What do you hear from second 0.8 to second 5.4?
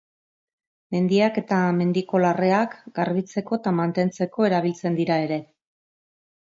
Mendiak eta mendiko larreak garbitzeko eta mantentzeko erabiltzen dira